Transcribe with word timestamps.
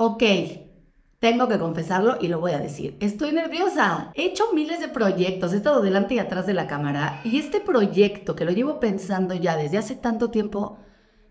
Ok, 0.00 0.22
tengo 1.18 1.48
que 1.48 1.58
confesarlo 1.58 2.18
y 2.20 2.28
lo 2.28 2.38
voy 2.38 2.52
a 2.52 2.60
decir. 2.60 2.96
Estoy 3.00 3.32
nerviosa. 3.32 4.12
He 4.14 4.26
hecho 4.26 4.44
miles 4.54 4.78
de 4.78 4.86
proyectos, 4.86 5.52
he 5.52 5.56
estado 5.56 5.82
delante 5.82 6.14
y 6.14 6.20
atrás 6.20 6.46
de 6.46 6.54
la 6.54 6.68
cámara 6.68 7.20
y 7.24 7.36
este 7.36 7.58
proyecto 7.60 8.36
que 8.36 8.44
lo 8.44 8.52
llevo 8.52 8.78
pensando 8.78 9.34
ya 9.34 9.56
desde 9.56 9.76
hace 9.76 9.96
tanto 9.96 10.30
tiempo 10.30 10.78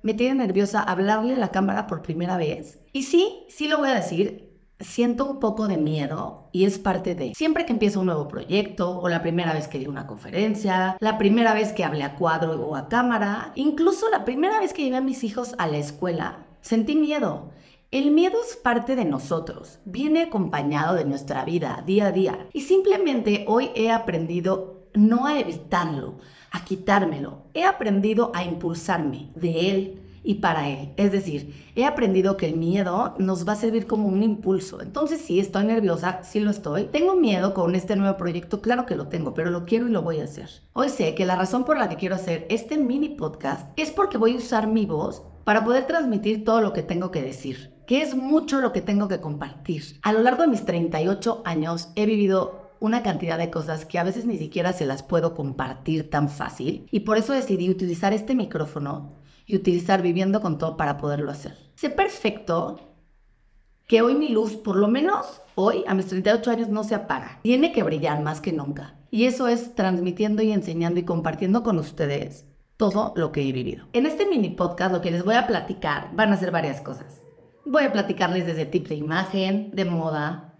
me 0.00 0.14
tiene 0.14 0.46
nerviosa 0.46 0.82
hablarle 0.82 1.34
a 1.34 1.38
la 1.38 1.50
cámara 1.50 1.86
por 1.86 2.00
primera 2.00 2.38
vez. 2.38 2.82
Y 2.94 3.02
sí, 3.02 3.44
sí 3.50 3.68
lo 3.68 3.76
voy 3.76 3.90
a 3.90 3.96
decir, 3.96 4.58
siento 4.80 5.26
un 5.26 5.40
poco 5.40 5.68
de 5.68 5.76
miedo 5.76 6.48
y 6.50 6.64
es 6.64 6.78
parte 6.78 7.14
de 7.14 7.34
siempre 7.34 7.66
que 7.66 7.74
empiezo 7.74 8.00
un 8.00 8.06
nuevo 8.06 8.28
proyecto 8.28 8.98
o 8.98 9.10
la 9.10 9.20
primera 9.20 9.52
vez 9.52 9.68
que 9.68 9.78
di 9.78 9.86
una 9.88 10.06
conferencia, 10.06 10.96
la 11.00 11.18
primera 11.18 11.52
vez 11.52 11.74
que 11.74 11.84
hablé 11.84 12.02
a 12.02 12.16
cuadro 12.16 12.54
o 12.66 12.76
a 12.76 12.88
cámara, 12.88 13.52
incluso 13.56 14.08
la 14.08 14.24
primera 14.24 14.58
vez 14.58 14.72
que 14.72 14.84
llevé 14.84 14.96
a 14.96 15.02
mis 15.02 15.22
hijos 15.22 15.54
a 15.58 15.66
la 15.66 15.76
escuela, 15.76 16.46
sentí 16.62 16.96
miedo. 16.96 17.52
El 17.94 18.10
miedo 18.10 18.38
es 18.44 18.56
parte 18.56 18.96
de 18.96 19.04
nosotros, 19.04 19.78
viene 19.84 20.22
acompañado 20.22 20.96
de 20.96 21.04
nuestra 21.04 21.44
vida 21.44 21.80
día 21.86 22.08
a 22.08 22.10
día 22.10 22.48
y 22.52 22.62
simplemente 22.62 23.44
hoy 23.46 23.70
he 23.76 23.92
aprendido 23.92 24.88
no 24.94 25.26
a 25.26 25.38
evitarlo, 25.38 26.16
a 26.50 26.64
quitármelo, 26.64 27.42
he 27.54 27.62
aprendido 27.62 28.32
a 28.34 28.42
impulsarme 28.42 29.30
de 29.36 29.70
él 29.70 30.02
y 30.24 30.34
para 30.34 30.68
él. 30.68 30.92
Es 30.96 31.12
decir, 31.12 31.54
he 31.76 31.84
aprendido 31.84 32.36
que 32.36 32.46
el 32.46 32.56
miedo 32.56 33.14
nos 33.20 33.46
va 33.46 33.52
a 33.52 33.56
servir 33.56 33.86
como 33.86 34.08
un 34.08 34.24
impulso. 34.24 34.82
Entonces, 34.82 35.20
sí, 35.20 35.38
estoy 35.38 35.64
nerviosa, 35.64 36.24
sí 36.24 36.40
lo 36.40 36.50
estoy. 36.50 36.86
Tengo 36.86 37.14
miedo 37.14 37.54
con 37.54 37.76
este 37.76 37.94
nuevo 37.94 38.16
proyecto, 38.16 38.60
claro 38.60 38.86
que 38.86 38.96
lo 38.96 39.06
tengo, 39.06 39.34
pero 39.34 39.52
lo 39.52 39.66
quiero 39.66 39.86
y 39.86 39.92
lo 39.92 40.02
voy 40.02 40.18
a 40.18 40.24
hacer. 40.24 40.50
Hoy 40.72 40.88
sé 40.88 41.14
que 41.14 41.26
la 41.26 41.36
razón 41.36 41.64
por 41.64 41.78
la 41.78 41.88
que 41.88 41.94
quiero 41.94 42.16
hacer 42.16 42.44
este 42.50 42.76
mini 42.76 43.10
podcast 43.10 43.70
es 43.78 43.92
porque 43.92 44.18
voy 44.18 44.34
a 44.34 44.38
usar 44.38 44.66
mi 44.66 44.84
voz 44.84 45.22
para 45.44 45.62
poder 45.62 45.86
transmitir 45.86 46.44
todo 46.44 46.60
lo 46.60 46.72
que 46.72 46.82
tengo 46.82 47.12
que 47.12 47.22
decir 47.22 47.73
que 47.86 48.02
es 48.02 48.14
mucho 48.14 48.60
lo 48.60 48.72
que 48.72 48.80
tengo 48.80 49.08
que 49.08 49.20
compartir. 49.20 49.98
A 50.02 50.12
lo 50.12 50.20
largo 50.20 50.42
de 50.42 50.48
mis 50.48 50.64
38 50.64 51.42
años 51.44 51.88
he 51.94 52.06
vivido 52.06 52.70
una 52.80 53.02
cantidad 53.02 53.38
de 53.38 53.50
cosas 53.50 53.84
que 53.84 53.98
a 53.98 54.04
veces 54.04 54.26
ni 54.26 54.36
siquiera 54.36 54.72
se 54.72 54.86
las 54.86 55.02
puedo 55.02 55.34
compartir 55.34 56.10
tan 56.10 56.28
fácil 56.28 56.86
y 56.90 57.00
por 57.00 57.16
eso 57.16 57.32
decidí 57.32 57.70
utilizar 57.70 58.12
este 58.12 58.34
micrófono 58.34 59.12
y 59.46 59.56
utilizar 59.56 60.02
viviendo 60.02 60.40
con 60.40 60.58
todo 60.58 60.76
para 60.76 60.98
poderlo 60.98 61.30
hacer. 61.30 61.56
Sé 61.76 61.90
perfecto 61.90 62.80
que 63.86 64.02
hoy 64.02 64.14
mi 64.14 64.28
luz, 64.28 64.56
por 64.56 64.76
lo 64.76 64.88
menos 64.88 65.42
hoy 65.54 65.84
a 65.86 65.94
mis 65.94 66.06
38 66.06 66.50
años, 66.50 66.68
no 66.68 66.84
se 66.84 66.94
apaga. 66.94 67.40
Tiene 67.42 67.72
que 67.72 67.82
brillar 67.82 68.22
más 68.22 68.40
que 68.40 68.52
nunca. 68.52 68.96
Y 69.10 69.24
eso 69.24 69.48
es 69.48 69.74
transmitiendo 69.74 70.42
y 70.42 70.52
enseñando 70.52 71.00
y 71.00 71.04
compartiendo 71.04 71.62
con 71.62 71.78
ustedes 71.78 72.46
todo 72.76 73.12
lo 73.16 73.30
que 73.30 73.42
he 73.42 73.52
vivido. 73.52 73.86
En 73.92 74.06
este 74.06 74.26
mini 74.26 74.50
podcast 74.50 74.92
lo 74.92 75.00
que 75.00 75.10
les 75.10 75.24
voy 75.24 75.36
a 75.36 75.46
platicar 75.46 76.10
van 76.14 76.32
a 76.32 76.36
ser 76.36 76.50
varias 76.50 76.80
cosas. 76.80 77.23
Voy 77.66 77.84
a 77.84 77.92
platicarles 77.92 78.44
desde 78.44 78.66
tips 78.66 78.90
de 78.90 78.94
imagen, 78.96 79.70
de 79.72 79.86
moda, 79.86 80.54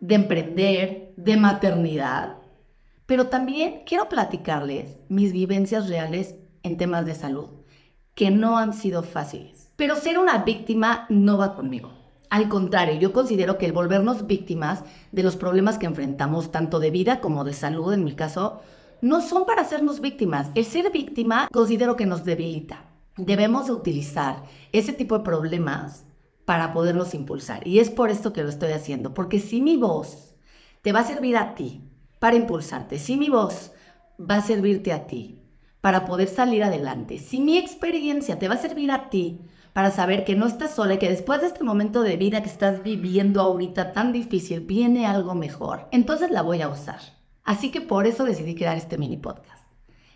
de 0.00 0.16
emprender, 0.16 1.14
de 1.16 1.36
maternidad, 1.36 2.38
pero 3.06 3.28
también 3.28 3.82
quiero 3.86 4.08
platicarles 4.08 4.98
mis 5.08 5.32
vivencias 5.32 5.88
reales 5.88 6.34
en 6.64 6.76
temas 6.76 7.06
de 7.06 7.14
salud, 7.14 7.46
que 8.16 8.32
no 8.32 8.58
han 8.58 8.72
sido 8.72 9.04
fáciles. 9.04 9.70
Pero 9.76 9.94
ser 9.94 10.18
una 10.18 10.38
víctima 10.38 11.06
no 11.08 11.38
va 11.38 11.54
conmigo. 11.54 11.92
Al 12.28 12.48
contrario, 12.48 12.98
yo 12.98 13.12
considero 13.12 13.56
que 13.56 13.66
el 13.66 13.72
volvernos 13.72 14.26
víctimas 14.26 14.82
de 15.12 15.22
los 15.22 15.36
problemas 15.36 15.78
que 15.78 15.86
enfrentamos, 15.86 16.50
tanto 16.50 16.80
de 16.80 16.90
vida 16.90 17.20
como 17.20 17.44
de 17.44 17.52
salud 17.52 17.92
en 17.92 18.02
mi 18.02 18.14
caso, 18.14 18.62
no 19.00 19.20
son 19.20 19.46
para 19.46 19.62
hacernos 19.62 20.00
víctimas. 20.00 20.48
El 20.56 20.64
ser 20.64 20.90
víctima 20.90 21.48
considero 21.52 21.94
que 21.94 22.06
nos 22.06 22.24
debilita. 22.24 22.84
Debemos 23.16 23.70
utilizar 23.70 24.42
ese 24.72 24.92
tipo 24.92 25.18
de 25.18 25.24
problemas 25.24 26.04
para 26.44 26.72
poderlos 26.72 27.14
impulsar. 27.14 27.66
Y 27.66 27.78
es 27.78 27.90
por 27.90 28.10
esto 28.10 28.32
que 28.32 28.42
lo 28.42 28.48
estoy 28.48 28.72
haciendo, 28.72 29.14
porque 29.14 29.38
si 29.38 29.60
mi 29.60 29.76
voz 29.76 30.34
te 30.82 30.92
va 30.92 31.00
a 31.00 31.04
servir 31.04 31.36
a 31.36 31.54
ti 31.54 31.82
para 32.18 32.36
impulsarte, 32.36 32.98
si 32.98 33.16
mi 33.16 33.28
voz 33.28 33.72
va 34.18 34.36
a 34.36 34.42
servirte 34.42 34.92
a 34.92 35.06
ti 35.06 35.40
para 35.80 36.04
poder 36.04 36.28
salir 36.28 36.62
adelante, 36.62 37.18
si 37.18 37.40
mi 37.40 37.58
experiencia 37.58 38.38
te 38.38 38.48
va 38.48 38.54
a 38.54 38.58
servir 38.58 38.90
a 38.90 39.10
ti 39.10 39.40
para 39.72 39.90
saber 39.90 40.24
que 40.24 40.34
no 40.34 40.46
estás 40.46 40.74
sola 40.74 40.94
y 40.94 40.98
que 40.98 41.08
después 41.08 41.40
de 41.40 41.46
este 41.46 41.64
momento 41.64 42.02
de 42.02 42.16
vida 42.16 42.42
que 42.42 42.48
estás 42.48 42.82
viviendo 42.82 43.40
ahorita 43.40 43.92
tan 43.92 44.12
difícil 44.12 44.60
viene 44.60 45.06
algo 45.06 45.34
mejor, 45.34 45.88
entonces 45.92 46.30
la 46.30 46.42
voy 46.42 46.60
a 46.60 46.68
usar. 46.68 47.00
Así 47.44 47.70
que 47.70 47.80
por 47.80 48.06
eso 48.06 48.24
decidí 48.24 48.54
crear 48.54 48.76
este 48.76 48.98
mini 48.98 49.16
podcast, 49.16 49.66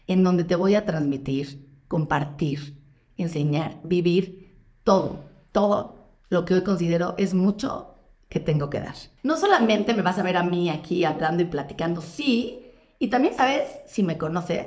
en 0.06 0.22
donde 0.22 0.44
te 0.44 0.54
voy 0.54 0.74
a 0.74 0.84
transmitir, 0.84 1.66
compartir, 1.88 2.76
enseñar, 3.16 3.80
vivir 3.82 4.54
todo, 4.84 5.20
todo 5.50 5.95
lo 6.28 6.44
que 6.44 6.54
hoy 6.54 6.62
considero 6.62 7.14
es 7.18 7.34
mucho 7.34 7.94
que 8.28 8.40
tengo 8.40 8.70
que 8.70 8.80
dar. 8.80 8.94
No 9.22 9.36
solamente 9.36 9.94
me 9.94 10.02
vas 10.02 10.18
a 10.18 10.22
ver 10.22 10.36
a 10.36 10.42
mí 10.42 10.68
aquí 10.70 11.04
hablando 11.04 11.42
y 11.42 11.46
platicando, 11.46 12.00
sí, 12.00 12.66
y 12.98 13.08
también 13.08 13.34
sabes, 13.34 13.68
si 13.86 14.02
me 14.02 14.18
conoces, 14.18 14.66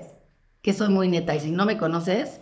que 0.62 0.74
soy 0.74 0.90
muy 0.90 1.08
neta, 1.08 1.36
y 1.36 1.40
si 1.40 1.52
no 1.52 1.66
me 1.66 1.78
conoces, 1.78 2.42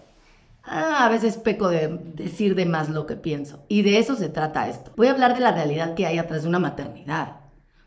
ah, 0.64 1.06
a 1.06 1.10
veces 1.10 1.38
peco 1.38 1.70
de 1.70 1.88
decir 1.88 2.56
de 2.56 2.66
más 2.66 2.90
lo 2.90 3.06
que 3.06 3.16
pienso. 3.16 3.64
Y 3.68 3.82
de 3.82 4.00
eso 4.00 4.16
se 4.16 4.30
trata 4.30 4.68
esto. 4.68 4.92
Voy 4.96 5.08
a 5.08 5.12
hablar 5.12 5.34
de 5.34 5.42
la 5.42 5.52
realidad 5.52 5.96
que 5.96 6.06
hay 6.06 6.18
atrás 6.18 6.44
de 6.44 6.50
una 6.50 6.60
maternidad. 6.60 7.38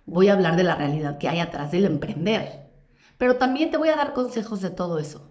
Voy 0.07 0.29
a 0.29 0.33
hablar 0.33 0.57
de 0.57 0.65
la 0.65 0.75
realidad 0.75 1.19
que 1.19 1.29
hay 1.29 1.41
atrás 1.41 1.71
del 1.71 1.85
emprender. 1.85 2.71
Pero 3.19 3.37
también 3.37 3.71
te 3.71 3.77
voy 3.77 3.91
a 3.91 3.97
dar 3.97 4.15
consejos 4.15 4.61
de 4.61 4.71
todo 4.71 4.99
eso. 4.99 5.31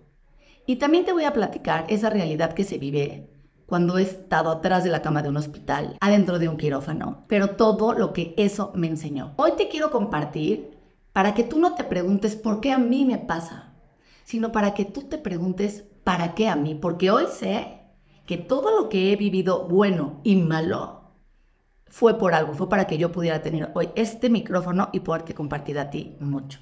Y 0.65 0.75
también 0.75 1.05
te 1.05 1.13
voy 1.13 1.23
a 1.23 1.33
platicar 1.33 1.85
esa 1.89 2.09
realidad 2.09 2.53
que 2.53 2.63
se 2.63 2.77
vive 2.77 3.29
cuando 3.69 3.99
he 3.99 4.01
estado 4.01 4.49
atrás 4.49 4.83
de 4.83 4.89
la 4.89 5.03
cama 5.03 5.21
de 5.21 5.29
un 5.29 5.37
hospital, 5.37 5.95
adentro 6.01 6.39
de 6.39 6.49
un 6.49 6.57
quirófano, 6.57 7.23
pero 7.27 7.51
todo 7.51 7.93
lo 7.93 8.13
que 8.13 8.33
eso 8.35 8.71
me 8.73 8.87
enseñó. 8.87 9.33
Hoy 9.37 9.51
te 9.55 9.69
quiero 9.69 9.91
compartir 9.91 10.71
para 11.13 11.35
que 11.35 11.43
tú 11.43 11.59
no 11.59 11.75
te 11.75 11.83
preguntes 11.83 12.35
por 12.35 12.61
qué 12.61 12.71
a 12.71 12.79
mí 12.79 13.05
me 13.05 13.19
pasa, 13.19 13.75
sino 14.23 14.51
para 14.51 14.73
que 14.73 14.85
tú 14.85 15.03
te 15.03 15.19
preguntes 15.19 15.85
para 16.03 16.33
qué 16.33 16.49
a 16.49 16.55
mí, 16.55 16.73
porque 16.73 17.11
hoy 17.11 17.25
sé 17.31 17.81
que 18.25 18.37
todo 18.37 18.75
lo 18.75 18.89
que 18.89 19.13
he 19.13 19.15
vivido 19.15 19.67
bueno 19.67 20.19
y 20.23 20.35
malo 20.35 21.11
fue 21.87 22.17
por 22.17 22.33
algo, 22.33 22.53
fue 22.53 22.69
para 22.69 22.87
que 22.87 22.97
yo 22.97 23.11
pudiera 23.11 23.43
tener 23.43 23.71
hoy 23.75 23.89
este 23.95 24.31
micrófono 24.31 24.89
y 24.93 25.01
poderte 25.01 25.35
compartir 25.35 25.77
a 25.77 25.91
ti 25.91 26.17
mucho. 26.19 26.59